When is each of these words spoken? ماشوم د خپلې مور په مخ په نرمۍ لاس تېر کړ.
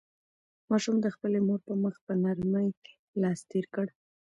ماشوم 0.69 0.95
د 1.01 1.07
خپلې 1.15 1.39
مور 1.47 1.59
په 1.67 1.73
مخ 1.83 1.95
په 2.05 2.13
نرمۍ 2.23 2.67
لاس 3.21 3.39
تېر 3.49 3.65
کړ. 3.75 3.87